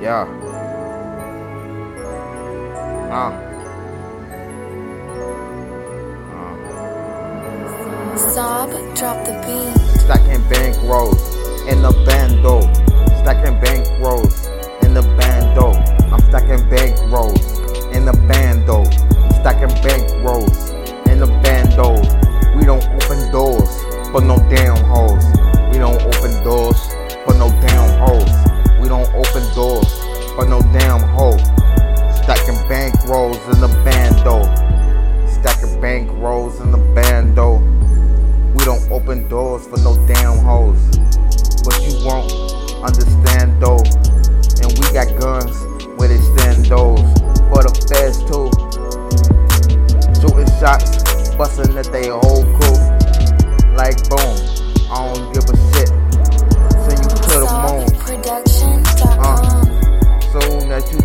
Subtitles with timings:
[0.00, 0.24] Yeah.
[3.12, 3.28] Ah.
[3.28, 3.50] Uh.
[8.16, 9.76] SOB, drop the beat.
[10.00, 11.20] Stacking bank rolls
[11.68, 12.62] in the bando.
[13.20, 14.48] Stacking bank rolls
[14.82, 15.72] in the bando.
[16.10, 17.58] I'm stacking bank rolls
[17.92, 18.84] in the bando.
[18.84, 20.70] I'm stacking bank rolls
[21.10, 22.00] in the bando.
[22.56, 23.68] We don't open doors
[24.10, 24.69] for no damn
[30.40, 31.36] for no damn hoe.
[32.22, 34.44] Stacking bank rolls in the bando.
[35.28, 37.56] Stacking bank rolls in the bando.
[38.54, 40.80] We don't open doors for no damn hoes.
[41.64, 42.32] But you won't
[42.82, 43.84] understand though.
[44.62, 45.56] And we got guns
[45.98, 47.04] where they stand those.
[47.50, 48.48] For the feds too.
[50.20, 52.80] Shooting shots, busting at they whole crew.
[53.76, 54.59] Like boom,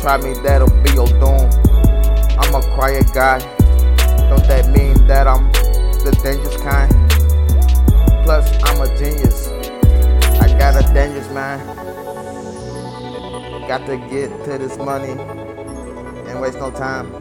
[0.00, 1.50] try me, that'll be your doom.
[2.38, 3.38] I'm a quiet guy.
[4.30, 5.52] Don't that mean that I'm
[6.02, 6.90] the dangerous kind?
[8.24, 9.48] Plus, I'm a genius.
[10.40, 11.60] I got a dangerous mind.
[13.68, 15.12] Got to get to this money
[16.30, 17.12] and waste no time.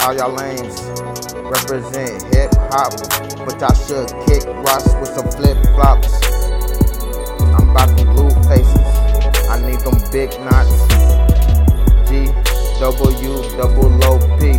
[0.00, 0.80] All y'all lanes
[1.50, 2.92] represent hip hop,
[3.44, 6.37] but y'all should kick rocks with some flip flops.
[12.08, 12.24] G
[12.80, 14.56] W double O P.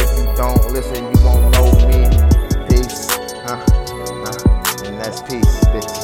[0.00, 2.08] If you don't listen, you won't know me.
[2.68, 3.10] Peace,
[3.44, 3.60] huh?
[3.60, 4.86] huh.
[4.86, 5.94] And that's peace, bitch.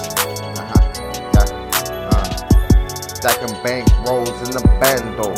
[0.59, 0.81] Uh-huh.
[1.33, 1.49] Yeah.
[2.11, 2.25] Uh.
[3.15, 5.29] Stacking bank rolls in the bando.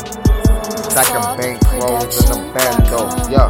[0.89, 2.99] Stacking bank rolls in the bando.
[3.31, 3.49] Yeah.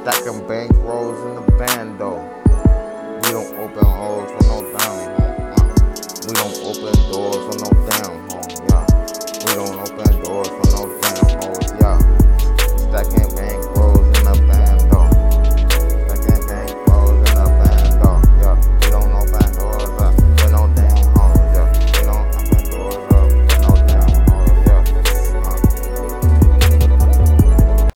[0.00, 2.10] Stacking bank rolls in the bando.
[3.24, 4.56] We don't open holes for no.
[4.72, 5.04] Uh.
[6.26, 7.33] We don't open doors